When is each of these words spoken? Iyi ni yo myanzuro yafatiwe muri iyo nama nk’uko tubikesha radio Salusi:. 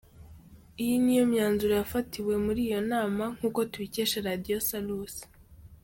Iyi 0.81 0.95
ni 1.03 1.13
yo 1.17 1.23
myanzuro 1.31 1.71
yafatiwe 1.81 2.33
muri 2.45 2.59
iyo 2.67 2.79
nama 2.91 3.23
nk’uko 3.35 3.59
tubikesha 3.71 4.17
radio 4.27 4.57
Salusi:. 4.67 5.23